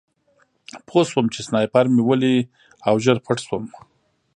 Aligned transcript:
پوه 0.87 1.03
شوم 1.11 1.25
چې 1.33 1.39
سنایپر 1.47 1.85
مې 1.93 2.01
ولي 2.05 2.35
او 2.87 2.95
ژر 3.03 3.17
پټ 3.25 3.37
شوم 3.47 3.63